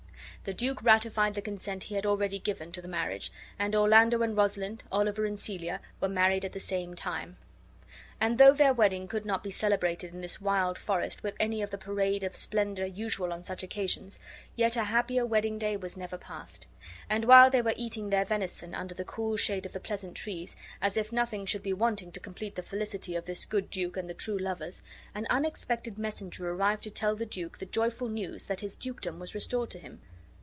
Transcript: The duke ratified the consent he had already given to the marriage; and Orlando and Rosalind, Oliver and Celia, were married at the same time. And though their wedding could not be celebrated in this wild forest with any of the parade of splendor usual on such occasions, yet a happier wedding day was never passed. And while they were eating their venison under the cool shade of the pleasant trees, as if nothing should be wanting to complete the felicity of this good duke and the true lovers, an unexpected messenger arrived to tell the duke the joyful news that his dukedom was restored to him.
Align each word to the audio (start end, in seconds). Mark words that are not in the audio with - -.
The 0.43 0.53
duke 0.55 0.81
ratified 0.81 1.35
the 1.35 1.41
consent 1.43 1.83
he 1.83 1.93
had 1.93 2.03
already 2.07 2.39
given 2.39 2.71
to 2.71 2.81
the 2.81 2.87
marriage; 2.87 3.31
and 3.59 3.75
Orlando 3.75 4.23
and 4.23 4.35
Rosalind, 4.35 4.83
Oliver 4.91 5.23
and 5.25 5.39
Celia, 5.39 5.81
were 5.99 6.09
married 6.09 6.43
at 6.43 6.53
the 6.53 6.59
same 6.59 6.95
time. 6.95 7.37
And 8.19 8.39
though 8.39 8.51
their 8.51 8.73
wedding 8.73 9.07
could 9.07 9.23
not 9.23 9.43
be 9.43 9.51
celebrated 9.51 10.15
in 10.15 10.21
this 10.21 10.41
wild 10.41 10.79
forest 10.79 11.21
with 11.21 11.35
any 11.39 11.61
of 11.61 11.69
the 11.69 11.77
parade 11.77 12.23
of 12.23 12.35
splendor 12.35 12.87
usual 12.87 13.31
on 13.31 13.43
such 13.43 13.61
occasions, 13.61 14.17
yet 14.55 14.75
a 14.75 14.85
happier 14.85 15.27
wedding 15.27 15.59
day 15.59 15.77
was 15.77 15.95
never 15.95 16.17
passed. 16.17 16.65
And 17.07 17.25
while 17.25 17.51
they 17.51 17.61
were 17.61 17.75
eating 17.77 18.09
their 18.09 18.25
venison 18.25 18.73
under 18.73 18.95
the 18.95 19.05
cool 19.05 19.37
shade 19.37 19.67
of 19.67 19.73
the 19.73 19.79
pleasant 19.79 20.15
trees, 20.17 20.55
as 20.81 20.97
if 20.97 21.11
nothing 21.11 21.45
should 21.45 21.61
be 21.61 21.71
wanting 21.73 22.11
to 22.13 22.19
complete 22.19 22.55
the 22.55 22.63
felicity 22.63 23.15
of 23.15 23.25
this 23.25 23.45
good 23.45 23.69
duke 23.69 23.95
and 23.95 24.09
the 24.09 24.15
true 24.15 24.39
lovers, 24.39 24.81
an 25.13 25.27
unexpected 25.29 25.99
messenger 25.99 26.49
arrived 26.49 26.81
to 26.85 26.89
tell 26.89 27.15
the 27.15 27.27
duke 27.27 27.59
the 27.59 27.65
joyful 27.67 28.09
news 28.09 28.47
that 28.47 28.61
his 28.61 28.75
dukedom 28.75 29.19
was 29.19 29.35
restored 29.35 29.69
to 29.69 29.77
him. 29.77 30.01